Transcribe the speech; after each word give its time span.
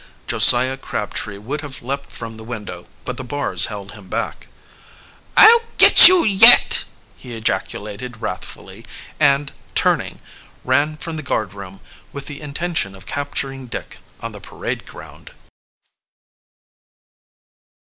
Josiah 0.25 0.77
Crabtree 0.77 1.37
would 1.37 1.61
have 1.61 1.83
leaped 1.83 2.11
from 2.11 2.35
the 2.35 2.43
window, 2.43 2.87
but 3.05 3.17
the 3.17 3.23
bars 3.23 3.67
held 3.67 3.91
him 3.91 4.09
back. 4.09 4.47
"I'll 5.37 5.61
get 5.77 6.07
you 6.07 6.23
yet!" 6.23 6.85
he 7.15 7.35
ejaculated 7.35 8.19
wrathfully, 8.19 8.83
and, 9.19 9.51
turning, 9.75 10.19
ran 10.63 10.97
from 10.97 11.17
the 11.17 11.21
guardroom, 11.21 11.81
with 12.11 12.25
the 12.25 12.41
intention 12.41 12.95
of 12.95 13.05
capturing 13.05 13.67
Dick 13.67 13.99
on 14.21 14.31
the 14.31 14.41
parade 14.41 14.87
ground. 14.87 15.33